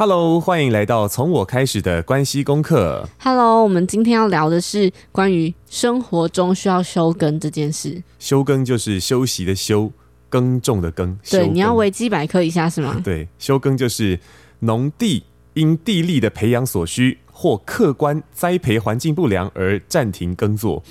[0.00, 3.06] Hello，欢迎来到从我开始的关系功课。
[3.22, 8.02] Hello，我们今天要聊的是关于生活中需要休耕这件事。
[8.18, 9.92] 休耕就是休息的休，
[10.30, 11.18] 耕种的耕。
[11.30, 12.98] 对，你要维基百科一下是吗？
[13.04, 14.18] 对，休耕就是
[14.60, 20.82] 农地因地力的培养所需，或客观栽培环境不良而暂停耕作。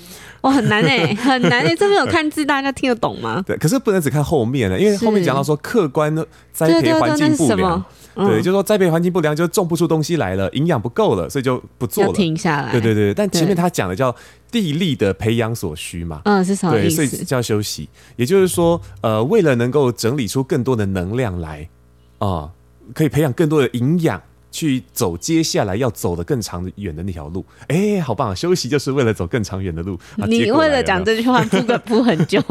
[0.42, 3.42] 哇，很难哎， 很难哎，这边有看字，大家听得懂吗？
[3.44, 6.14] 对，可是不能只看后面了，因为后面讲到说客观
[6.52, 7.84] 栽培环境不良。
[8.09, 12.72] 对，嗯、就是说栽培环境不良，就种不出东西来了，营养不够了，所以就不做了，要停下来。
[12.72, 14.14] 对对对，但前面他讲的叫
[14.50, 16.96] 地利的培养所需嘛，嗯，是什么意思？
[16.96, 17.88] 对，所以叫休息。
[18.16, 21.68] 也就是说，呃，为了能够整理出更多的能量来，
[22.18, 22.50] 啊、呃，
[22.94, 24.20] 可以培养更多的营养。
[24.50, 28.34] 去走接下来要走的更长远的那条路，哎、欸，好棒！
[28.34, 29.98] 休息就是为了走更长远的路。
[30.26, 32.42] 你为了讲这句话铺个铺很久。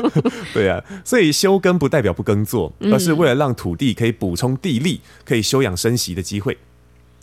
[0.54, 6.56] 对啊，所以休耕不代表不耕作，而是为了让土地可以补充地力，可以休养生息的机会。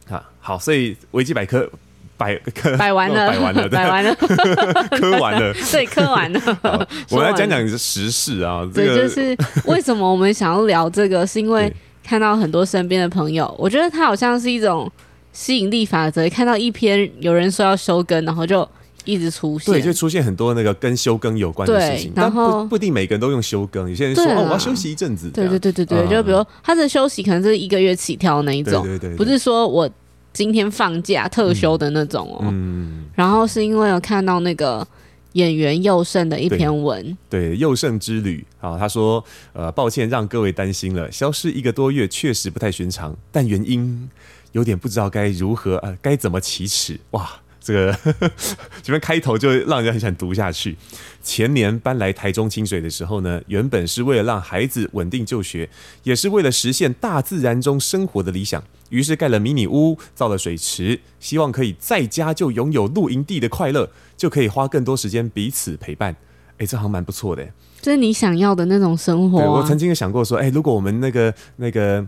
[0.09, 1.67] 啊，好，所以维基百科
[2.15, 2.35] 摆
[2.77, 6.39] 摆完了，摆完了，摆完了，磕完了，对，磕完了。
[7.09, 11.73] 我们来讲讲时事啊，这个对，就是为什么我们想要聊这个，是因为。
[12.03, 14.91] 看到很多身边的朋友，我觉得他好像是一种
[15.33, 16.27] 吸引力法则。
[16.29, 18.67] 看到一篇有人说要休更，然后就
[19.05, 22.11] 一直出现，对，就出现很多那个跟休更有关的事情。
[22.15, 25.29] 然后不不一定每个人都用休更，有些人说我要休息一阵子。
[25.29, 29.89] 对对对对对，嗯、就比如他的休息可能是一个月起跳那一种，对对对对，不是说我
[30.33, 32.39] 今天放假特休的那种哦。
[32.43, 34.87] 嗯，然后是因为有看到那个。
[35.33, 44.09] 演员佑胜的一篇文，对，佑胜之旅啊，他说，呃，抱歉让各位担心了，消失一个多月确实不太寻常，但原因
[44.53, 47.29] 有点不知道该如何呃该怎么启齿，哇，
[47.69, 47.93] 这个
[48.81, 50.75] 前面开头就让人很想读下去。
[51.21, 55.69] 前年搬来台中清水的时候呢，原本是为了让孩子稳定就学，
[56.01, 58.63] 也是为了实现大自然中生活的理想。
[58.89, 66.15] 于是盖了迷你屋，造了水池，希望可以在家就拥有露营地的快乐，就可以花更多时间彼此陪伴。
[66.57, 67.47] 哎，这好像蛮不错的，
[67.79, 69.51] 这是你想要的那种生活啊。
[69.51, 72.07] 我曾经有想过说，哎，如果我们那个那个。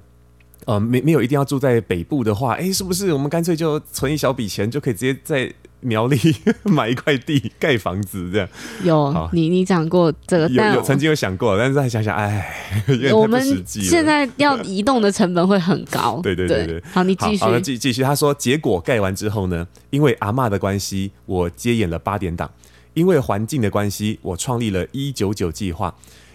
[0.66, 6.18] 呃，没没有一定要住在北部的话，哎，是不是我们干脆就存一小笔钱，就可以直接在苗栗
[6.64, 8.50] 买一块地盖房子这样？
[8.84, 12.46] 有，你你讲过这个，有有曾经有想过，但是再想想，哎，
[13.14, 16.20] 我们现在要移动的成本会很高。
[16.24, 17.44] 对对对对，好，你继续。
[17.44, 18.02] 好，继继续。
[18.03, 22.47] 他说，结果盖完之后呢，因为阿嬷的关系，我接演了八点档；
[22.94, 25.94] 因为环境的关系，我创立了一九九计划；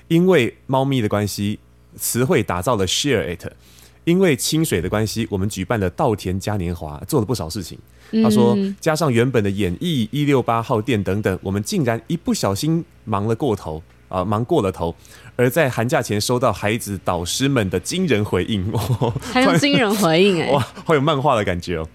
[0.09, 1.59] 因为猫咪的关系，
[1.97, 3.47] 词汇打造了 Share It。
[4.05, 7.77] 因为清水的关系，我们举办了稻田嘉年华，做了不少事情。
[8.23, 14.95] 他说，加上原本的演艺一六八号店等等，我们竟然一不小心忙了过头啊，忙过了头。
[15.37, 18.65] 而在寒假前收到孩子导师们的惊人回应，
[19.21, 21.89] 还有惊人回应哎，哇，好有漫画的感觉哦。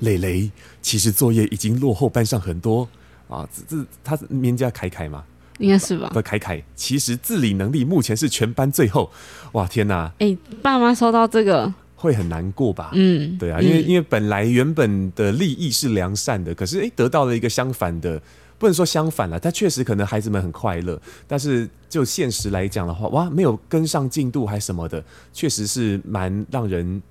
[0.00, 0.50] 磊磊，
[0.82, 2.86] 其实作业已经落后班上很多
[3.28, 5.24] 啊，这这他是名家凯凯吗？
[5.58, 6.10] 应该是吧。
[6.12, 9.10] 不，凯凯其实自理能力目前是全班最后。
[9.52, 10.12] 哇，天哪！
[10.18, 12.92] 哎、欸，爸妈收到这个会很难过吧？
[12.94, 18.22] 嗯，对啊，因为因为本来原本的利益是良善的，可是哎、欸，得到了一个相反的，
[18.58, 25.02] 不能说相反了，他确实可能孩子们很快乐，但是就现实来讲的话，哇，没有跟上进度还什么的，
[25.32, 27.02] 确实是蛮让人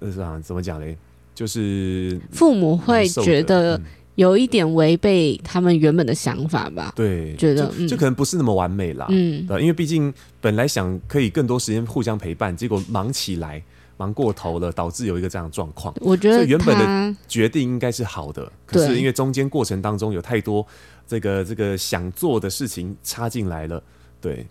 [0.00, 0.96] 呃，怎么讲嘞？
[1.34, 3.80] 就是父母会觉得。
[4.16, 6.92] 有一点违背他们原本的想法吧？
[6.94, 9.06] 对，觉得就，可能不是那么完美啦。
[9.08, 10.12] 嗯，对，因为毕竟
[10.42, 13.62] 本来想可以更多时间互相陪伴，结果忙起来
[14.00, 15.94] 忙过头了，导致有一个这样的状况。
[16.00, 20.66] 我觉得原本的决定应该是好的，可是因为中间过程当中有太多
[21.06, 23.82] 这个这个想做的事情插进来了，
[24.18, 24.46] 对，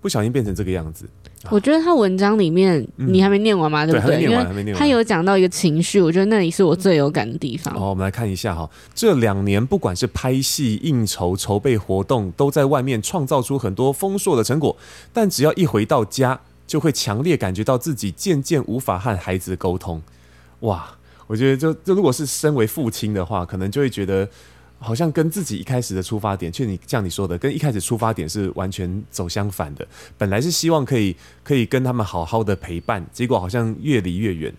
[0.00, 1.06] 不小心变成这个样子。
[1.50, 3.84] 我觉得他文章里面，嗯、你还没念完吗？
[3.84, 4.72] 对不对？
[4.72, 7.74] 他有讲到一个情绪，我觉得那里是我最有感的地方。
[7.74, 14.74] 好，我们来看一下哈，这两年不管是拍戏、应酬、筹备活动，都在外面创造出很多丰硕的成果，
[15.12, 20.02] 但只要一回到家，就会强烈感觉到自己渐渐无法和孩子沟通。
[20.60, 24.28] 哇，我觉得就就如果是身为父亲的话，可能就会觉得。
[24.84, 29.86] 好像跟自己一开始的出发点，就你像你说的，跟一开始出发点是完全走相反的。
[30.18, 31.14] 本来是希望可以
[31.44, 34.52] 可以跟他们好好的陪伴，结果好像越离越远。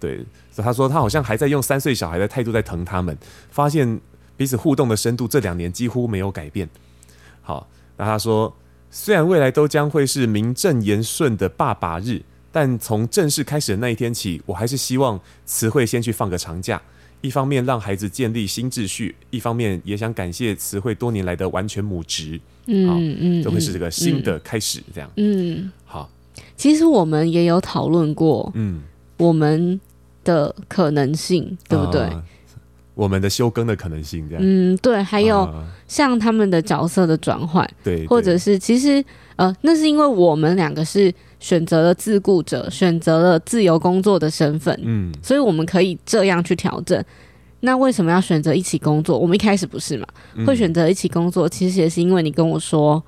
[0.00, 0.16] 对，
[0.50, 3.14] 所以他说他好像还在用三岁小孩的态度在疼他们，
[3.50, 4.00] 发现
[4.34, 6.66] 彼此互动的深度这两年几乎没有改变。
[7.42, 7.68] 好，
[7.98, 8.56] 那他说
[8.90, 16.80] 虽然未来都将会是名正言顺的爸爸日，但从正式开始的那一天起，我还是希望词汇先去放个长假。
[17.22, 26.08] 一方面让孩子建立新秩序，一方面也想感谢词汇多年来的完全母职，嗯嗯，这会是这个新的开始，这样，嗯，好。
[26.56, 28.82] 其实我们也有讨论过，嗯，
[29.16, 29.80] 我们
[30.22, 32.02] 的可能性，对不对？
[32.02, 32.22] 啊、
[32.96, 34.42] 我们的休更的可能性，这样。
[34.44, 35.00] 嗯，对。
[35.00, 35.48] 还有
[35.86, 39.04] 像他们的角色的转换，对，或者是其实
[39.36, 47.04] 呃，那是因为我们两个是选择了自雇者，选择了自由工作的身份，嗯，所以我们可以这样去调整。
[47.60, 49.18] 那为什么要选择一起工作？
[49.18, 50.06] 我们一开始不是嘛？
[50.46, 53.02] 会选择一起工作，其实也是因为你跟我说。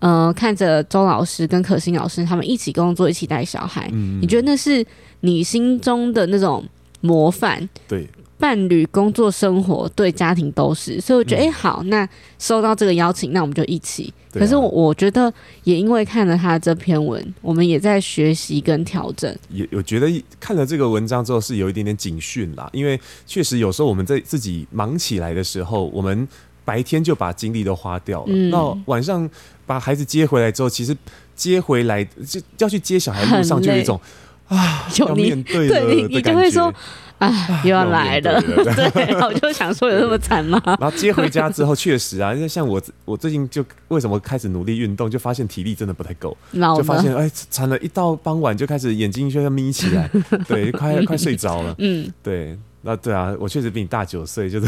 [0.00, 4.84] 呃，看着周老师跟可心老师他们一起工作，一起带小孩，嗯，你觉得那是
[5.20, 6.62] 你心中的那种
[7.00, 7.66] 模范？
[7.88, 8.06] 对，
[8.44, 12.06] 伴侣、工作、生活对家庭都是，所以我觉得，哎、嗯欸，好，那
[12.38, 14.12] 收到这个邀请，那我们就一起。
[14.34, 15.32] 啊、可是我我觉得，
[15.62, 19.34] 也因为看了他这篇文，我们也在学习跟调整。
[19.48, 20.06] 也我觉得
[20.38, 26.28] 看了这个文章之后，是有一点点警讯啦，因为确实有时候我们在自己忙起来的时候，我们。
[26.66, 29.28] 白天就把精力都花掉了，嗯，那晚上
[29.66, 30.96] 把孩子接回来之后，其实
[31.36, 34.00] 接回来就要去接小孩路上就有一种
[34.48, 36.72] 啊，要面对了对，你就会说
[37.18, 40.60] 啊，又要来了， 对，我就想说有那么惨吗？
[40.80, 50.10] 然后接回家之后，确实啊，因为像我我最近就为什么开始努力运动，就发现体力真的不太够，就发现哎，惨了，一到傍晚就开始眼睛就要眯起来，
[50.48, 52.58] 对，快快睡着了，嗯，对。
[52.86, 54.66] 那对啊，我确实比你大九岁，就是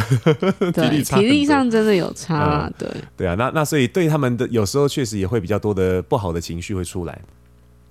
[0.73, 2.89] 体力差，体力上真的有差，啊，对。
[3.15, 3.35] 对啊。
[3.35, 7.21] 那那所以对他们的有时候确实也会比较多的不好的情绪会出来，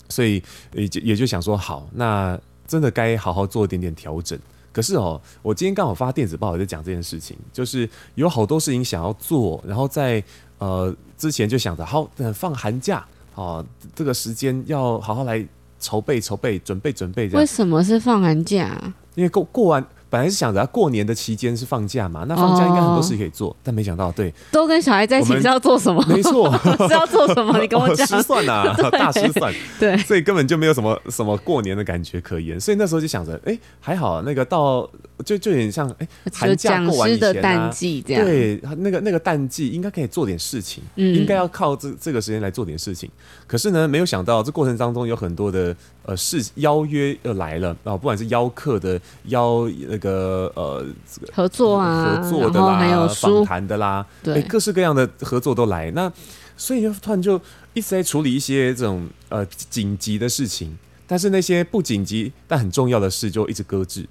[0.09, 0.41] 所以
[0.73, 2.35] 也就也就想说，好，那
[2.67, 4.37] 真的该好好做一点点调整。
[4.71, 10.21] 可是哦，我今天刚好发电子报也在讲这件事情，就是有好多事情想要做，然后在
[10.57, 13.65] 呃之前就想着，好，等放寒假哦，
[13.95, 15.45] 这个时间要好好来
[15.79, 17.39] 筹备筹备，准备准备这样。
[17.39, 18.77] 为什么是放寒假？
[19.15, 19.85] 因为过过完。
[20.15, 26.01] 本来是想着啊过年的期间是放假嘛，那放假应该很多事可以做，哦，但没想到，对，都跟小孩在一起是要做什么？
[26.07, 26.49] 没错，
[26.87, 27.59] 是要做什么？
[27.59, 32.57] 你跟我讲，失算啊， 大失算，对，所以根本就没有什么什么过年的感觉可言。
[32.57, 34.89] 所以那时候就想着，哎，欸，还好，那个到
[35.25, 43.11] 就就有点像，哎，欸，寒假过完以前，啊，的淡季这样，对，那个那个淡季应该可以做点事情，嗯，应该要靠这这个时间来做点事情。
[43.45, 50.85] 可是呢，没有想到这过程当中有很多的呃事邀约又来了啊，不管是邀客的邀那个呃。
[51.33, 55.89] 合作啊，合作的啦，还有访谈的啦，对，各式各样的合作都来。
[55.91, 56.11] 那
[56.57, 57.39] 所以就突然就
[57.73, 64.05] 一直在处理一些这种呃紧急的事情，但是那些不紧急但很重要的事就一直搁置。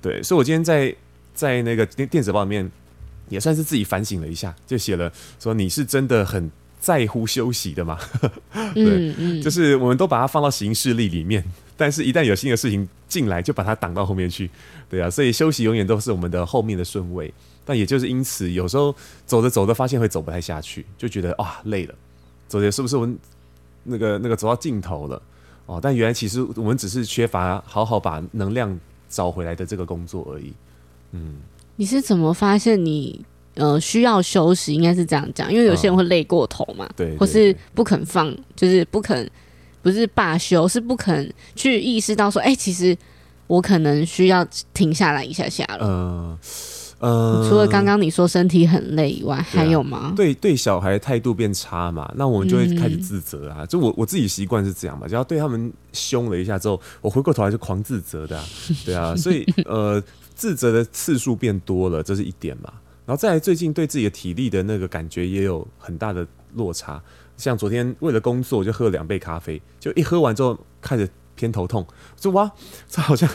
[0.00, 0.94] 对，所以我今天在
[1.34, 2.70] 在那个电电子报里面
[3.28, 6.50] 也算是自己反省了一下，就写了说，你是真的很
[6.80, 7.98] 在乎休息的吗？
[8.74, 11.44] 对，嗯嗯，就是我们都把它放到行事历里面。
[11.82, 14.48] 但是，一旦有新的事情进来，就把它挡到后面去，
[14.88, 17.34] 对啊，所以休息永远都是我们的后面的顺位。
[17.64, 18.94] 但也就是因此，有时候
[19.26, 21.94] 走着走着，发现会走不太下去，就觉得啊累了，
[22.46, 23.18] 走着是不是我们
[23.82, 25.20] 那个那个走到尽头了？
[25.66, 30.52] 哦，但原来其实我们只是缺乏好好把能量找回来的这个工作而已。
[31.10, 31.38] 嗯，
[31.74, 33.20] 你是怎么发现你
[33.56, 34.72] 呃需要休息？
[34.72, 39.28] 应该是这样讲，因为有些人会累过头嘛，对，或是不肯放，就是不肯。
[39.82, 42.96] 不是罢休，是不肯去意识到说，哎、欸，其实
[43.46, 45.78] 我可能需要停下来一下下了。
[45.82, 46.38] 嗯、
[47.00, 50.12] 呃呃、除了刚刚你说身体很累以外，啊、还有吗？
[50.16, 53.56] 对对，小孩态度变差嘛，那我们就会开始自责啊。
[53.60, 58.44] 嗯、就我我自己习惯是这样嘛，只要对他们凶了一下之后，我回过头来就狂自责的、啊。
[58.86, 60.00] 对啊，所以呃，
[60.34, 62.72] 自责的次数变多了，这是一点嘛。
[63.04, 66.24] 然后再来，最近对自己的体力的那个感觉也有很大的
[66.54, 67.02] 落差。
[67.36, 71.84] 像昨天为了工作，我就喝了两杯咖啡，就一喝完之后开始偏头痛，
[72.16, 72.50] 就哇，
[72.88, 73.28] 这好像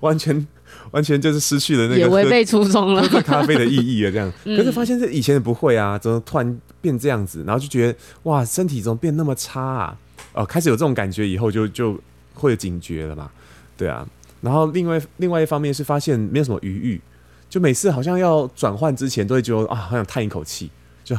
[0.00, 0.46] 完全
[0.90, 4.30] 完全就是失去了那个也违背初衷了，喝咖啡的意义了这样。
[4.44, 7.42] 可是发现这以前也不会啊，怎么突然变这样子？
[7.46, 9.96] 然后就觉得哇，身体怎么变那么差啊？
[10.34, 12.00] 哦，开始有这种感觉以后就，就就
[12.34, 13.30] 会警觉了嘛。
[13.76, 14.06] 对啊，
[14.40, 17.00] 然后另外另外一方面是发现没有什么余裕，
[17.48, 20.70] 就每次好像要转换之前都会觉得啊，好想叹一口气，
[21.04, 21.16] 就。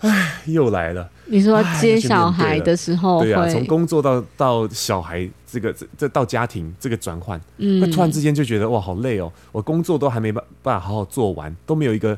[0.00, 1.08] 唉，又来了。
[1.26, 9.32] 你说接小孩的时候，对啊，从工作到到小孩这个这这到家庭这个转换，嗯，突然之间就觉得哇，好累哦！
[9.52, 12.16] 我工作都还没办办法好好做完，都没有一个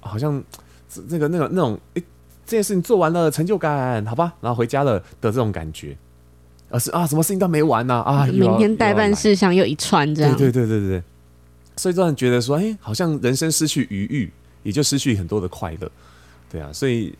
[0.00, 0.42] 好像
[1.08, 2.02] 那个那个那种哎，
[2.46, 5.96] 这件事情做完了成就感，好吧，然后回家了的这种感觉，
[6.70, 11.02] 而是啊，什么事情都没完呢啊，啊，明天待办事项又一串这样，对对对对对，
[11.76, 15.90] 所以突然觉得说，哎，好像人生失去余裕，也就失去很多的快乐。
[16.50, 17.12] 对啊，所以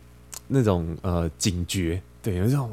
[0.48, 2.70] 那种呃警觉，对，有这种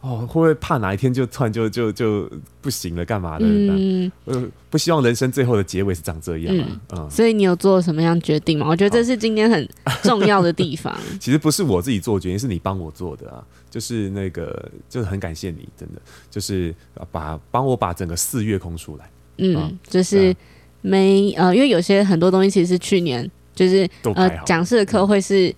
[0.00, 2.28] 哦，会不会怕哪一天就突然就就就
[2.60, 3.44] 不行了，干嘛的？
[3.46, 6.66] 嗯，呃，不希望人生最后的结尾是长这样啊。
[6.68, 8.66] 嗯，嗯，所以你有做什么样决定吗？
[8.66, 9.68] 我觉得这是今天很
[10.02, 10.92] 重要的地方。
[11.20, 13.44] 其实不是我自己做决定，是你帮我做的啊。
[13.70, 16.74] 就是那个，就是很感谢你，真的，就是
[17.10, 19.08] 把帮我把整个四月空出来。
[19.38, 20.34] 嗯，啊、就是
[20.80, 25.54] 没呃，因为有些很多东西其实是去年就是呃讲师的课会是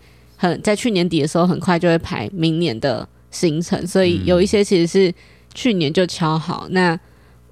[0.49, 5.15] 很在去年底的时候很快就会排明年的行程，所以有一些其实是
[5.55, 6.67] 去年就敲好。
[6.71, 6.99] 那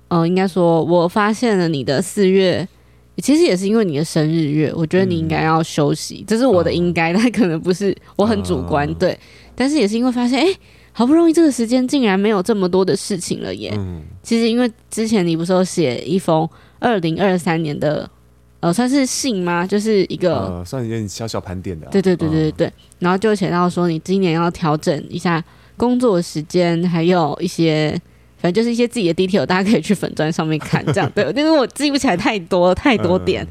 [0.08, 2.68] 呃，应该说我发现了你的四月。
[3.18, 9.16] 其实也是因为你的生日月，我觉得你应该要休息，嗯、这是我的应该， 但可能不是我很主观，嗯、对。
[9.54, 10.58] 但是也是因为发现，哎、欸，
[10.92, 13.70] 好不容易这个时间竟然没有这么多的事情了耶。
[13.76, 18.10] 嗯、其实因为之前你不是有写一封二零二三年的，
[18.62, 19.66] 呃，算是信吗？
[19.66, 21.90] 就是一个、呃、算一点小小盘点的、啊。
[21.92, 22.66] 对对对对对对。
[22.66, 25.44] 嗯、然后就写到说，你今年要调整一下
[25.76, 28.00] 工作时间，还有一些。
[28.38, 31.22] 反正就是一些自己的 detail，大家可以去粉砖上面看，这样对。
[31.36, 33.46] 因为我记不起来太多太多点，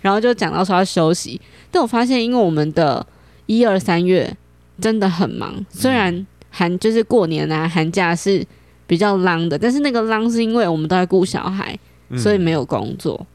[0.00, 1.40] 然后就讲到说要休息。
[1.72, 3.04] 但我发现，因为我们的
[3.46, 4.32] 一二三月
[4.80, 8.46] 真的很忙，虽然寒就是过年啊，寒假是
[8.86, 11.76] 比较浪的，但是那个浪是因为我们都在顾小孩，
[12.16, 13.20] 所以没有工作。
[13.20, 13.26] 嗯，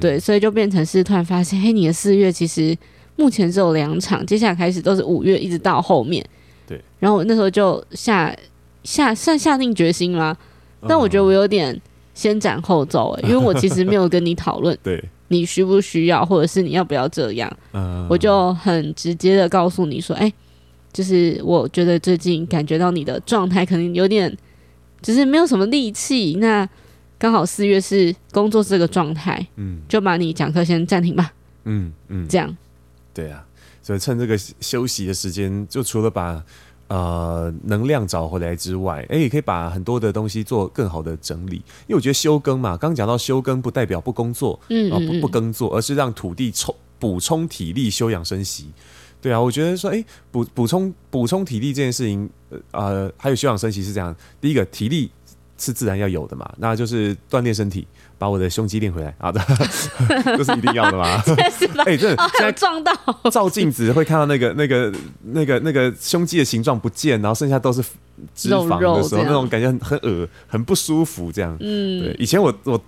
[0.00, 2.76] 对，所以就变成是突然发现，嘿，你的四月其实
[3.16, 6.24] 目前只有两场，接下来开始都是五月，一直到后面。
[6.66, 6.80] 对。
[6.98, 8.34] 然后我那时候就下
[8.84, 10.36] 下算下定决心啦。
[10.88, 11.78] 但我觉得我有点
[12.14, 17.54] 先斩后奏哎，因为我其实没有跟你讨论， 对，你需不需要，或者是你要不要这样，
[18.08, 20.32] 我就很直接的告诉你说，哎，
[20.90, 24.34] 就是我觉得最近感觉到你的状态可能有点，
[25.02, 26.66] 只是没有什么力气，那
[27.20, 31.32] 刚好四月是工作这个状态，嗯，就把你讲课先暂停吧，
[31.64, 32.56] 嗯嗯，这样，
[33.14, 33.46] 对啊，
[33.82, 36.42] 所以趁这个休息的时间，就除了把。
[36.92, 41.54] 呃，能量找回来之外，哎、欸，也可以把很多的东西做更好的整理。
[41.86, 48.72] 因为我觉得休耕嘛，刚讲到休耕不代表不工作，嗯，嗯，嗯，不不耕作，而是让土地充补充体力、休养生息。
[49.22, 52.28] 对啊，我觉得说，哎、欸，补补充补充体力这件事情，
[52.72, 54.12] 呃，还有休养生息是这样。
[54.40, 55.08] 第一个，体力
[55.60, 57.86] 是自然要有的嘛，那就是锻炼身体。
[58.18, 59.32] 把我的胸肌练回来啊！
[59.32, 59.40] 这
[60.36, 61.22] 这是一定要的嘛？
[61.86, 62.92] 哎，真的，现在撞到
[63.30, 67.80] 照镜子会看到那个、那个、那个、那个胸肌的形状不见，然后剩下都是
[68.34, 71.32] 脂肪的时候，那种感觉很很恶很不舒服。
[71.32, 72.78] 这样，嗯，对，以前我我。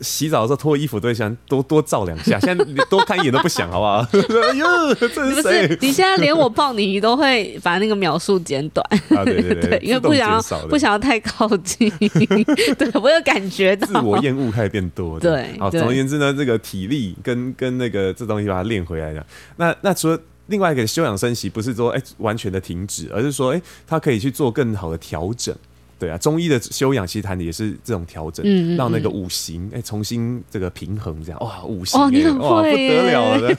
[0.00, 3.98] 洗澡的时候脱衣服都会想多多照两下， 现在你多看一眼都不想，好不好？
[4.50, 5.78] 哎呦，这是谁？
[5.80, 8.84] 你现在连我抱你，你都会把那个秒数减短。
[9.10, 11.90] 啊，对对对， 对，因为不想要不想要太靠近。
[11.98, 15.18] 对，我有感觉到自我厌恶开始变多。
[15.20, 19.24] 对，好，总而言之呢，这个体力跟跟那个这东西把它练回来的。
[19.56, 25.54] 那那除了另外一个休养生息，不是说哎、欸、完全的停止，而是说哎、欸、它可以去做更好的调整。
[26.00, 33.54] 对啊，中医的修养其实谈的也是这种调整，嗯嗯嗯，让那个五行哎、欸、重新这个平衡，这样哇，五行、欸、哦，你很会哇，不得了了。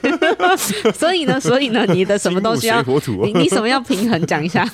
[0.92, 2.82] 所以呢，所以呢，你的什么东西要
[3.24, 4.26] 你你什么要平衡？
[4.26, 4.68] 讲一下。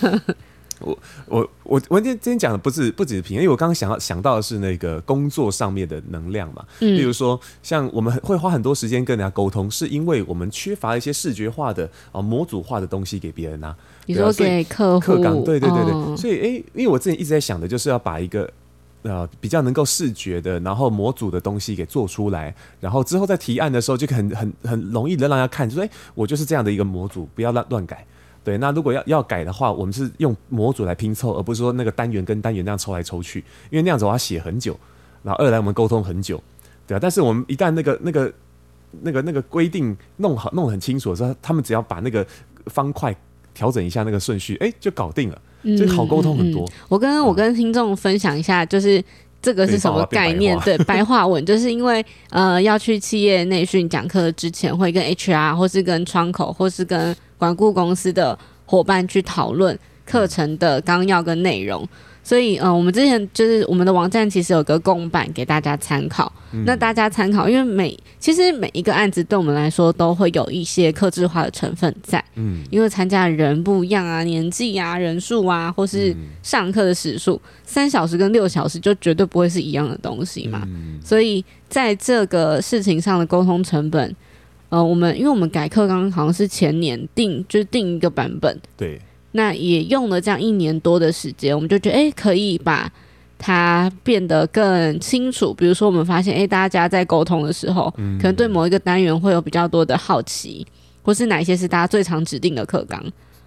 [0.82, 6.64] 我我我我今天今天讲的不是不只是平，因为我刚刚想要想到的是那个工作上面的能量嘛。
[6.80, 13.76] 嗯，例如说像我们会花很多时间跟人家沟通，是因为我们缺乏一些视觉化的啊模组化的东西给别人啊。
[14.06, 15.94] 你说给客户，对对对对。
[15.94, 18.50] 哦、所以哎、欸，因为我之前一直在想的就是要把一个
[19.02, 28.06] 呃比较能够视觉的，然后模组的东西给做出来，然后之后在提案的时候就很很很容易的让大家看，就说哎、欸，我就是这样的一个模组，不要乱乱改。
[28.48, 33.40] 对，那如果要要改的话，我们是用模组来拼凑，而不是说那个单元跟单元那样抽来抽去，
[33.70, 34.74] 因为那样子我要写很久，
[35.22, 36.42] 然后二来我们沟通很久，
[36.88, 37.00] 对啊。
[37.02, 38.34] 但是我们一旦那个那个
[39.02, 42.26] 那个那个规定弄好弄得很清楚的时候，他们只要把那个
[42.68, 43.14] 方块
[43.54, 45.42] 调整一下那个顺序，哎，就搞定了，
[45.78, 46.64] 就好沟通很多。
[46.64, 49.04] 嗯嗯、我跟我跟听众分享一下，就是
[49.42, 50.58] 这个是什么概念？
[50.62, 61.88] 对，白话文，就是因为呃要去企业内训讲课之前，会跟 HR 或是跟窗口或是跟管顾公司的伙伴去讨论课程的纲要跟内容，
[62.24, 66.32] 所以呃，我们之前就是我们的网站其实有个公版给大家参考。
[66.54, 72.24] 嗯、那大家参考，因为每其实每一个案子对我们来说都会有一些克制化的成分在。
[72.36, 80.62] 嗯，因为参加的人不一样啊，年纪啊，人数啊，或是上课的时数，三小时跟六小时就绝对不会是一样的东西嘛。
[80.68, 84.16] 嗯、所以在这个事情上的沟通成本。
[84.70, 89.00] 呃，我们因为我们改课纲好像是前年定，就是定一个版本，对，
[89.32, 92.92] 那也用了这样一年多的时间，我们就觉得，哎，可以把
[93.40, 95.54] 它变得更清楚。
[95.54, 100.68] 比如说，我们发现，哎，大家在沟通的时候，嗯、可能对某一个单元会有比较多的好奇，
[101.02, 103.02] 或是哪一些是大家最常指定的课纲，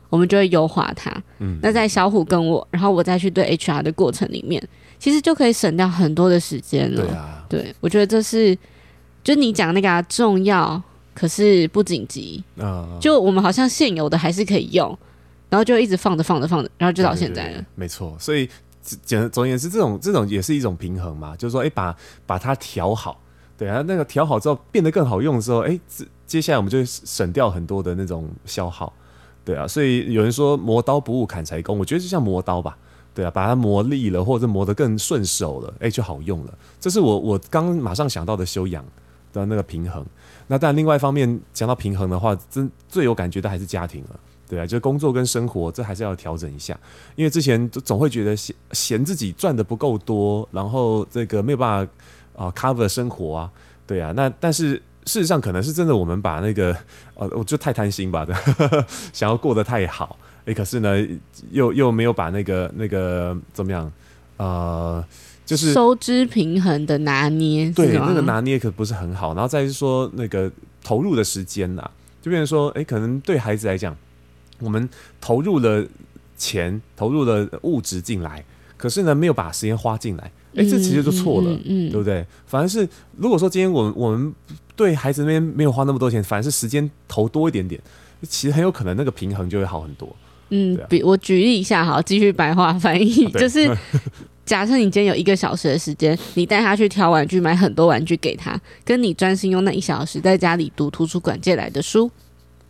[0.08, 1.12] 我们就会优化它。
[1.40, 4.62] 嗯，那在小虎跟我，然后我再去对 HR 的过程里面，
[4.98, 7.02] 其实就可以省掉很多的时间了。
[7.02, 8.56] 对啊，对，我觉得这是，
[9.22, 10.82] 就你讲那个、啊、重要。
[11.14, 12.42] 可是不紧急。
[12.58, 14.98] 啊，就我们好像现有的还是可以用，
[15.48, 17.48] 然后就一直放着放着放着，然后就到现在了。
[17.48, 18.48] 对对对对，没错，所以
[19.04, 23.20] 简总而言之，这种这种也是一种平衡嘛，就是说，哎、欸，把把它调好，
[23.56, 28.92] 对啊，那个调好之后变得更好用的时候，哎、欸，接下来我们就省掉很多的那种消耗，
[29.44, 32.76] 对啊，所以有人说磨刀不误砍柴工，我觉得就像磨刀吧，
[33.14, 36.54] 对啊，把它磨利了或者磨得更顺手了，哎、欸，就好用了。
[36.80, 38.84] 这是我我刚马上想到的修养
[39.32, 40.04] 的那个平衡。
[40.46, 44.20] 那但另外一方面讲到平衡的话，真最有感觉的还是家庭了。
[44.48, 46.76] 对啊，就是工作跟生活，这还是要调整一下。
[47.14, 53.50] 因为之前总会觉得嫌嫌自己赚的不够多，然后这个没有办法啊 cover 生活啊。
[53.86, 54.74] 对啊，那但是
[55.06, 56.76] 事实上可能是真的，我们把那个
[57.14, 58.34] 呃，我就太贪心吧的，
[59.12, 60.18] 想要过得太好。
[60.46, 60.96] 哎，可是呢，
[61.52, 63.92] 又又没有把那个那个怎么样？
[64.36, 65.04] 呃，
[65.50, 69.34] 就是收支平衡的拿捏，对，那个拿捏可不是很好。
[69.34, 70.48] 然后再是说那个
[70.84, 71.90] 投入的时间呐，
[72.22, 73.96] 就变成说，哎，可能对孩子来讲。
[74.60, 74.88] 我们
[75.20, 75.84] 投入了
[76.36, 78.44] 钱，投入了物质进来，
[78.76, 82.24] 可是呢，没有把时间花进来，哎、欸，这其实就错了，嗯，对不对？
[82.46, 84.32] 反而是如果说今天我们我们
[84.76, 87.80] 对孩子那边没有花那么多钱，反而是时间投多一点点，
[88.28, 90.14] 其实很有可能那个平衡就会好很多。
[90.50, 93.74] 嗯，比我举例一下哈，继续白话翻译，啊、就是
[94.50, 102.10] 假设你今天有一个小时的时间，你带他去挑玩具，买很多玩具给他，跟你专心用那一小时在家里读图书馆借来的书。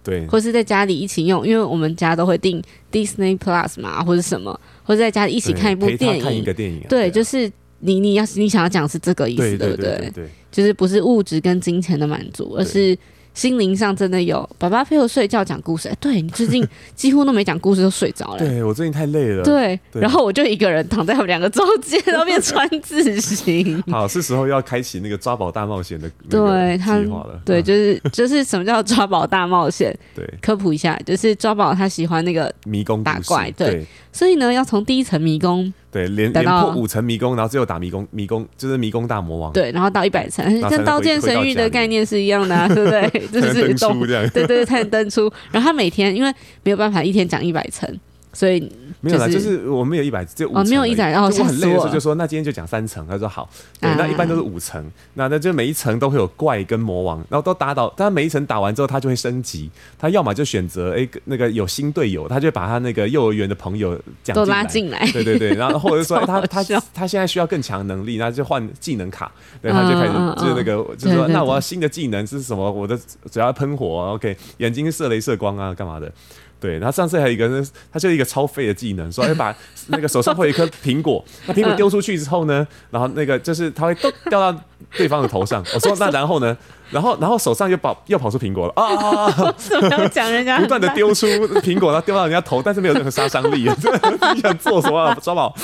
[0.05, 6.87] 对，或是在家里一起用，因为我们家都会订 Disney Plus 嘛，或者什么，或者在家里一起看一部电影，看一个电影、啊。
[6.91, 9.97] 对，就是你你要你想要讲是这个意思，对不对？
[9.97, 12.95] 对，对，对，就是不是物质跟金钱的满足，而是。
[13.33, 18.39] 心灵上真的有爸爸陪我睡觉讲故事，哎、欸，对你最近 几乎都没讲故事，都睡着了。
[18.39, 19.43] 对我最近太累了。
[19.43, 23.83] 对，对然后我就一个人躺在他们两个中间，然后变川字形。
[23.91, 27.41] 好，是时候要开启那个抓宝大冒险的对计划了。
[27.45, 29.97] 对，就是就是什么叫抓宝大冒险？
[30.15, 35.73] 对，科普一下，就是抓宝他喜欢那个迷宫打怪，对，对所以呢，要从第一层迷宫。
[35.91, 39.53] 对，连连破五层迷宫，然后最后打迷宫，迷宫就是迷宫大魔王。
[39.53, 43.11] 对，然后到一百层，跟刀剑神域的概念是一样的，啊，对不对？
[43.29, 44.29] 就是登这样。
[44.31, 45.31] 对对，才能登出。
[45.50, 47.89] 然后他每天因为没有办法一天讲一百层。
[48.32, 50.62] 所以、就是、没有啦，就是我们有一百，就五层。
[50.62, 53.04] 哦，没有一百，然后我很累的时候就说，那今天就讲三层。
[53.08, 53.49] 他说好，
[53.80, 54.84] 对，那一般都是五层。
[55.14, 57.93] 那那就每一层都会有怪跟魔王，然后都打倒。
[57.97, 59.71] 但每一层打完之后，他就会升级。
[59.99, 65.04] 他要么就选择哎，那个有新队友，他就把他那个幼儿园的朋友讲都拉进来。
[65.12, 66.62] 对对对，然后或者说 他他
[66.95, 69.32] 他现在需要更强能力，那就换技能卡。
[69.60, 72.71] 对，他就开始就是那个就是说，那我要新的技能是什么？
[72.71, 72.97] 我的
[73.30, 76.12] 只要喷火，OK，眼睛射镭射光啊，干嘛的？
[76.61, 83.95] 对，他上次还有一个，他就一个超废的技能，说会把那个手上会有一颗苹果，那苹果丢出去之后呢，然后那个就是他会
[84.29, 84.63] 掉到
[84.97, 85.64] 对方的头上。
[85.75, 86.56] 我说那然后呢？
[86.90, 89.30] 然后，然后手上又跑又跑出苹果了啊！
[89.56, 90.58] 怎讲人家？
[90.58, 91.25] 不断的丢出
[91.60, 93.62] 苹果，然后丢到人家头，但是没有任何杀伤力。
[94.34, 95.16] 你想做什么啊？
[95.23, 95.54] 抓宝，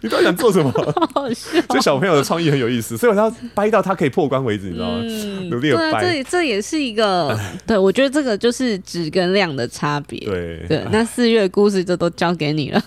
[0.00, 0.72] 你到底想做什么？
[1.14, 1.60] 好笑。
[1.68, 4.98] 这小朋友的创意很有意思，所以我要掰到他可以破关为止，你知道吗？
[5.02, 6.00] 嗯，努力的掰。
[6.00, 10.18] 这这也是一个，对我觉得这个就是质跟量的差别。
[10.18, 12.82] 对对，那四月故事就都交给你了。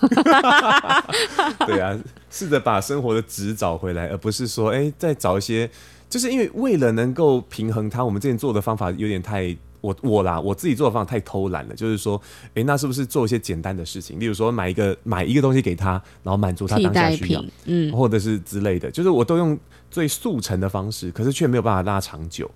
[1.66, 1.96] 对啊，
[2.36, 5.70] 试着把生活的质找回来，而不是说哎，再找一些。
[6.08, 11.74] 就是因为为了能够平衡它，我们之前做的方法有点太我我啦，我自己做的方法太偷懒了。
[11.74, 12.20] 就是说，
[12.54, 14.20] 哎、那是不是做一些简单的事情？
[14.20, 18.88] 例如说，买一个买一个东西给他，然后满足他当下需要，嗯，或者是之类的。
[18.88, 19.58] 就是我都用
[19.90, 22.48] 最速成的方式，可是却没有办法拉长久，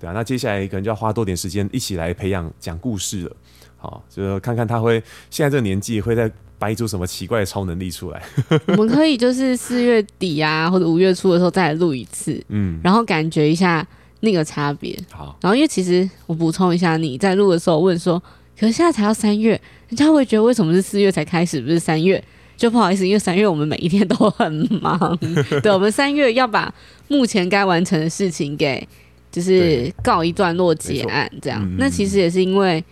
[0.00, 0.14] 对啊。
[0.14, 3.36] 那接下来可能就要花多点时间一起来培养讲故事了。
[3.76, 4.94] 好，就是看看他会
[5.28, 6.32] 现在这个年纪会在。
[6.64, 8.22] 掰出什么奇怪的超能力出来？
[8.68, 13.86] 我们可以就是四月底啊，或者五月初的时候再来录一次，嗯，然后感觉一下
[14.20, 14.98] 那个差别。
[15.12, 18.18] 好，然后因为其实我补充一下，你在录的时候问说，
[18.58, 22.24] 可是现在才要三月，人家会觉得为什么是四月才开始，不是三月？
[22.56, 24.50] 就不好意思，因为三月我们每一天都很
[24.80, 25.18] 忙。
[25.62, 26.74] 对，我们三月要把
[27.08, 28.88] 目前该完成的事情给
[29.30, 31.62] 就是告一段落结案，这样。
[31.76, 32.82] 那其实也是因为。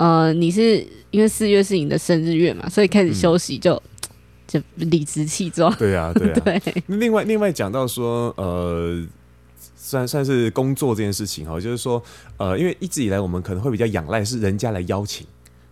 [0.00, 3.82] 呃，你是因为四月是你的生日月嘛，所以开始休息就、嗯、
[4.48, 5.70] 就理直气壮。
[5.76, 6.40] 对啊， 对啊。
[6.40, 6.82] 对。
[6.86, 9.06] 另外，另外讲到说，呃，
[9.76, 12.02] 算算是工作这件事情哈，就是说，
[12.38, 15.26] 呃，因为一直以来我们可能会比较仰赖是人家来邀请，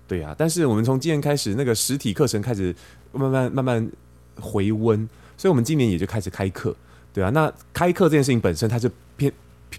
[0.06, 0.34] 对啊。
[0.36, 2.74] 但是我们从今年开始，那个实体课程开始
[3.12, 3.90] 慢慢慢慢
[4.38, 6.76] 回温，所以我们今年也就开始开课，
[7.14, 7.30] 对啊。
[7.30, 9.32] 那开课这件事情本身，它就偏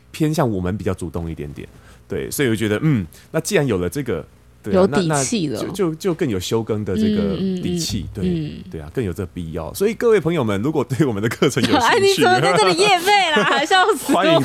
[0.09, 1.69] 偏向我们比较主动一点点，
[2.07, 2.31] 对。
[2.31, 4.25] 所以我觉得，嗯，那既然有了这个。
[4.61, 9.73] 对、啊，有底气了，就就就更有休耕的这个底气，对、嗯、对啊，更有这个必要。
[9.73, 13.43] 所以各位朋友们，如果对我们的课程有兴趣，哎，你怎么在这里夜费啦？
[13.43, 14.17] 还 笑死我！
[14.17, 14.41] 欢迎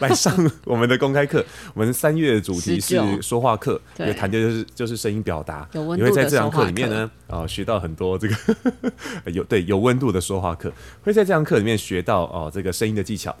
[0.00, 1.44] 来上我们的公开课。
[1.74, 5.68] 我们三月的主题是说话课，也谈的就是就是声音表达。
[5.72, 8.34] 你会在这堂课里面呢，啊、呃，学到很多这个
[9.32, 13.34] 有对有温度的说话课，会在这堂课里面学到哦、呃，这个声音的技巧。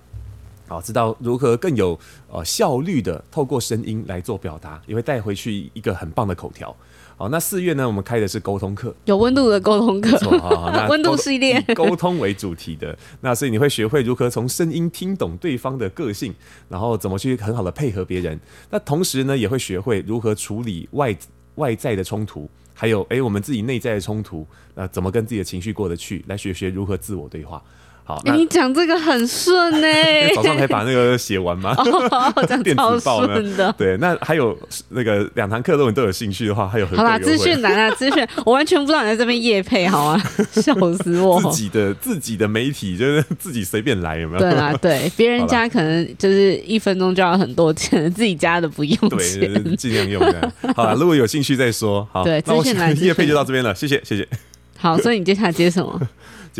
[0.68, 1.98] 好，知道如何更有
[2.30, 6.74] 呃效率的透过声音来做表达，也会带回去一个很棒的口条。
[7.16, 10.16] 好，那四月呢，我们开的是沟通课，有温度的沟通课，
[10.88, 12.96] 温度系列，以沟通为主题的。
[13.22, 16.32] 那所以你会学会如何从声音听懂对方的个性，
[16.68, 18.38] 然后怎么去很好的配合别人。
[18.70, 21.16] 那同时呢，也会学会如何处理外
[21.56, 27.60] 外在的冲突，还有诶、欸，我们自己内在的冲突，那怎么跟自己的情绪过得去，来学学如何自我对话。
[28.08, 30.32] 好，欸、你讲这个很顺 呢、欸。
[30.34, 31.74] 早上才把那个写完吗？
[31.76, 32.32] 哦，
[32.64, 33.70] 电子报的。
[33.76, 40.18] 对，那还有那个两堂课，如果你都有兴趣的话，还有很好啦，资讯栏啊， 资讯，我完全不知道你在这边夜配，好啊，
[40.52, 41.38] 笑死我。
[41.42, 44.40] 自己的自己的媒体就是自己随便来，有没有？
[44.40, 50.50] 对啦，对，别人家可能就是一分钟就要很多钱，自己家的不用钱，对，尽、就是、量用的。
[50.74, 52.08] 好啦，如果有兴趣再说。
[52.10, 54.26] 好，对，资讯栏夜配就到这边了，谢谢，谢谢。
[54.78, 56.00] 好，所以你接下来接什么？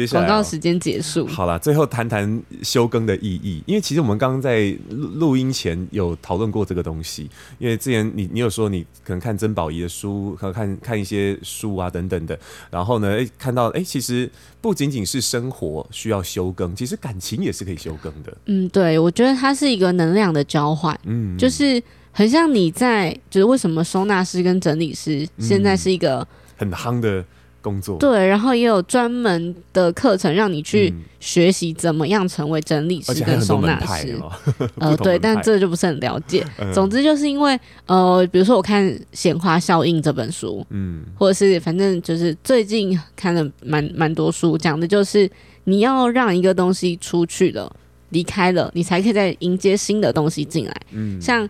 [0.07, 3.63] 广告时间结束，好了，最后谈谈休更的意义。
[3.67, 7.29] 因为其实我们刚刚在录录音前有讨论过这个东西。
[7.59, 12.39] 因为之前你你有说你可能看曾宝仪的书和看看一些书啊等等的，
[12.71, 14.31] 然后呢，诶，看到诶，其实
[14.61, 18.37] 不仅仅是生活需要休更，其实感情也是可以休更的。
[18.47, 20.99] 嗯，对，我觉得它是一个能量的交换。
[21.05, 21.83] 嗯，就是
[22.13, 26.19] 很像你在，就是为什么收纳师跟整理师现在是一个、
[26.59, 27.25] 嗯、很夯的。
[27.61, 34.17] 工作对，然后也有专门的课程让你去学习怎么样成为整理师跟收纳师。
[34.79, 36.47] 呃，对，但这就不是很了解。
[36.59, 45.31] 嗯、总之就是因为呃，比如说我看《显化效应》这本书，嗯，或者是反正就是最近看了蛮蛮多书，讲的就是
[45.65, 47.75] 你要让一个东西出去了、
[48.11, 50.77] 离开了，你才可以再迎接新的东西进来。
[50.93, 51.49] 嗯，像。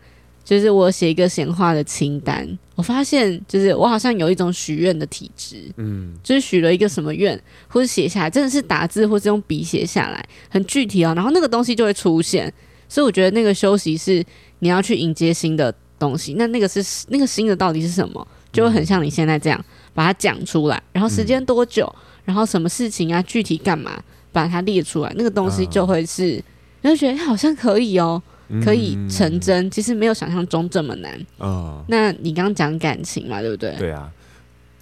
[0.49, 12.51] 就是我写一个显化的清单，我发现就是我好像有一种许愿的体质，嗯，就是许了一个什么愿，或者写下来，真的是打字或是用笔写下来，很具体哦，然后那个东西就会出现。
[12.89, 14.25] 所以我觉得那个休息是
[14.61, 18.27] 你要去迎接新的东西，那那个是那个新的到底是什么？
[18.51, 26.43] 就会很像你现在这样把它讲出来，然后时间多久，然后什么事情啊，具体干嘛，把它列出来，那个东西就会是，
[26.81, 28.23] 你就觉得好像可以哦。
[28.65, 31.85] 可以成真，嗯，其实没有想象中这么难啊，哦。
[31.89, 33.75] 那你刚刚讲感情嘛，对不对？
[33.79, 34.11] 对啊，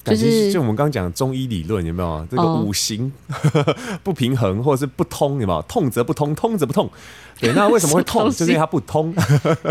[0.05, 2.27] 就是就我们刚刚讲中医理论有没有？
[2.31, 5.61] 这个五行，哦， 不平衡或者是不通有没有？
[5.63, 6.89] 痛则不通，通则不痛。
[7.41, 8.31] 对，那为什么会痛？
[8.31, 9.13] 就是因为它不通。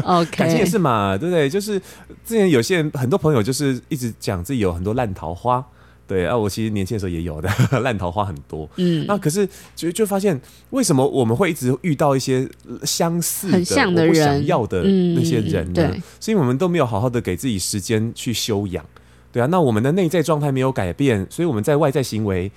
[0.03, 1.49] OK，感情也是嘛，对不对？
[1.49, 1.79] 就是
[2.25, 5.65] 之前有些人很多朋友就是一直讲自己有很多烂桃花。
[6.07, 7.49] 对啊，我其实年轻的时候也有的
[7.81, 10.39] 烂桃花很多，嗯，那可是就就发现
[10.69, 12.47] 为什么我们会一直遇到一些
[12.83, 15.89] 相似的、很像的人、我不想要的那些人呢？
[15.93, 18.85] 嗯、是因为我们都没有好好的给自己时间去修养，
[19.31, 22.51] 对啊，那我们的内在状态没有改变，所以我们在外在行为。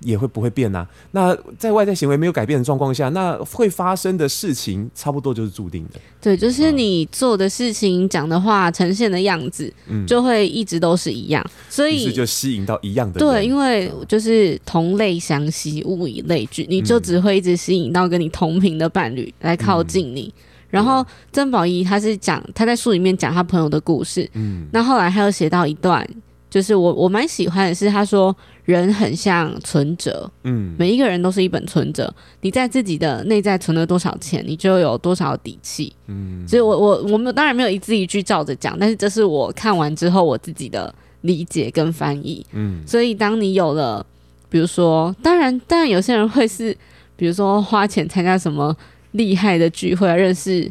[0.00, 0.88] 也会不会变呐、啊？
[1.10, 6.00] 那在外在行为没有改变的状况下，那会发生的事情差不多就是注定的。
[6.20, 9.72] 对，就是你做的事情、讲的话、呈现的样子，
[10.06, 11.44] 就会一直都是一样。
[11.44, 13.18] 嗯、所以就吸引到一样的。
[13.18, 20.32] 对，因为就是同类相吸，物以类聚，你就只会一直吸引到跟你同频的伴侣来靠近你。
[20.36, 26.08] 嗯、然后曾宝仪他是讲他在书里面讲他朋友的故事，嗯，那后来他又写到一段。
[26.50, 28.34] 就是我我蛮喜欢的是，他说
[28.72, 32.12] 人很像存折，嗯，每一个人都是一本存折。
[32.42, 36.46] 你在自己的内在存了多少钱，你就有多少底气，嗯。
[36.46, 42.82] 所以我我我们当然没有一字一句照着讲，但是这是我看完之后我自己的理解跟翻译，嗯。
[42.86, 44.04] 所以当你有了，
[44.48, 46.76] 比如说，当然当然有些人会是，
[47.16, 48.76] 比如说花钱参加什么
[49.12, 50.70] 厉害的聚会，认识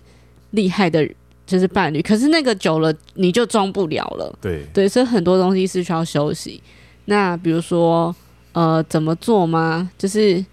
[0.52, 1.16] 厉害的人。
[1.48, 4.38] 就是伴侣，可是那个久了你就装不了了。
[4.42, 6.62] 对对，所以很多东西是需要休息。
[7.08, 8.16] 那比如说，
[8.54, 9.90] 呃，怎么做吗？
[9.98, 10.46] 就是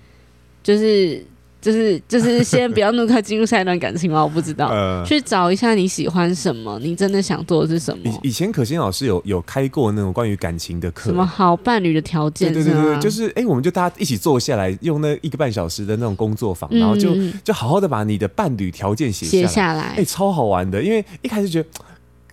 [0.62, 1.24] 就是。
[1.64, 4.22] 就是就是先不要那么快进入下一段感情吗？
[4.22, 8.20] 我不知道、呃，去找一下你喜欢什么，你真的想做的是什么。
[8.22, 12.52] 以以前可心老师有有开过那种关于感情的课，什么好伴侣的条件？
[12.52, 20.82] 对对对对，就是哎、欸，我们就大家一起坐下来，用那一个半小时的那种工作坊，然后就就好好的把你的伴侣条件写下来，写下来，哎、欸，超好玩的。
[20.82, 21.68] 因为一开始觉得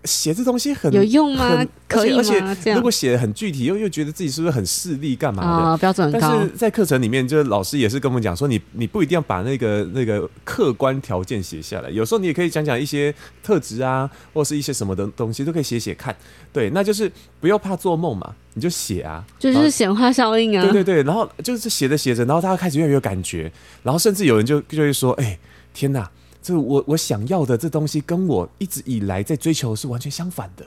[0.03, 1.65] 写这东西很有用吗？
[1.87, 2.17] 可以吗？
[2.17, 5.49] 而且如果写的很具体，又又觉得自己是不是很势利，干嘛的？
[5.49, 6.29] 哦、标准很高。
[6.29, 16.15] 但是在课程里面，就是老师也是跟我们讲说，你你不一定要把那个那个客观条件写下来，有时候你也可以讲讲一些特质啊，或是一些什么的东西，都可以写写看。
[16.51, 20.63] 对，那就是不要怕做梦嘛，你就写啊，就是显化效应啊。
[20.63, 23.51] 对对对，然后就是写着写着，然后大家开始越来越有感觉，
[23.83, 25.39] 然后甚至有人就就会说，哎、欸，
[25.73, 26.09] 天哪！
[26.41, 30.65] 这我我想要的这东西跟我一直以来在追求是完全相反的，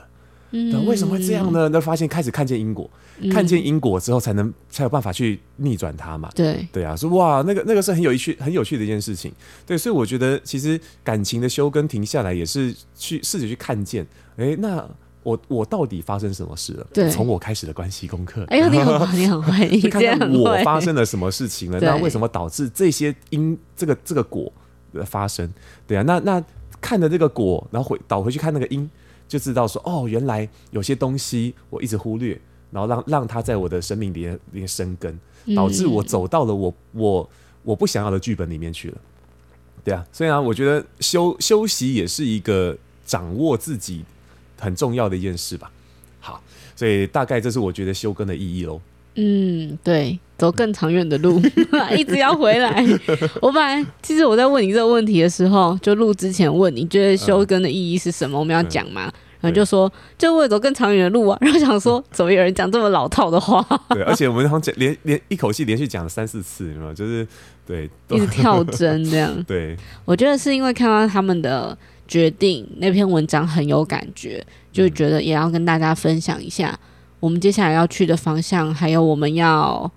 [0.51, 1.67] 嗯，为什么会这样呢？
[1.69, 6.29] 那发现开始看见因果，嗯、看见因果之后，才能才有办法去逆转它嘛。
[6.33, 9.31] 对对啊，说哇，那个那个是很有趣很有趣的一件事情。
[9.65, 14.07] 对，所以我觉得其实感情的休耕停下来，也是去试着去看见，
[14.37, 14.87] 哎，那
[15.23, 16.87] 我我到底发生什么事了？
[16.93, 18.45] 对，从我开始的关系功课。
[18.47, 21.79] 哎呦，你很你很 会，你看看我发生了什么事情了？
[21.81, 24.49] 那为什么导致这些因这个这个果？
[24.99, 25.51] 的发生，
[25.87, 26.43] 对啊，那那
[26.81, 28.89] 看着这个果，然后回倒回去看那个因，
[29.27, 32.39] 就知道说，哦，原来有些东西我一直忽略，
[32.71, 35.19] 然后让让它在我的生命里面里面生根，
[35.55, 37.29] 导致我走到了我我
[37.63, 38.97] 我不想要的剧本里面去了，
[39.83, 44.03] 对啊，所以啊，我觉得休休息也是一个掌握自己
[44.59, 45.71] 很重要的一件事吧。
[46.19, 46.41] 好，
[46.75, 48.79] 所以大概这是我觉得休根的意义喽。
[49.15, 51.41] 嗯，对，走更长远的路，
[51.95, 52.85] 一直要回来。
[53.41, 58.37] 我本来其实我在问你这个问题的时候，就录之前问你觉得休耕的意义是什么？
[58.37, 59.03] 我们要讲嘛，
[59.39, 61.37] 然后就说就为了走更长远的路啊。
[61.39, 63.65] 然后想说，怎么有人讲这么老套的话？
[63.95, 66.93] 对，而且我们好像讲连连一口气连续讲了三四次，有没有？
[66.93, 67.25] 就是
[67.65, 69.31] 对，一直跳针这样。
[69.47, 76.77] 对，我觉得是因为看到他们的决定那篇文章很有感觉，就觉得也要跟大家分享一下。
[77.19, 79.89] 我们接下来要去的方向，还有我们要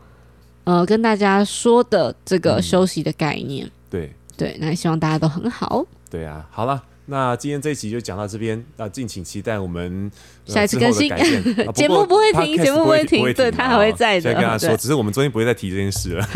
[0.64, 5.84] 呃跟大家说的这个休息的概念，嗯、对对，那希望大家都很好。
[6.10, 6.82] 对啊，好了。
[7.10, 10.10] 那今天这一集就讲到这边，那敬请期待我们
[10.44, 11.10] 下一次更新。
[11.72, 14.20] 节目不会停，节目不会停，对，他还会在的。
[14.20, 16.28] 先跟他 说，只是我们昨天不会再提这件事了。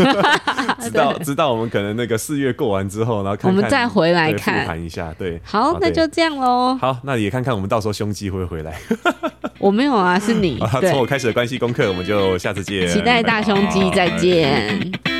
[0.81, 5.15] 直到直到我们可能那个四月过完之后，然后我们再回来看谈一下。
[5.19, 6.75] 对，好，那就这样喽。
[6.81, 8.81] 好，那也看看我们到时候胸肌会不会回来。
[9.61, 10.59] 我没有啊，是你。
[10.81, 12.89] 从我开始的关系功课，我们就下次见。
[12.89, 15.12] 期待大胸肌，再见。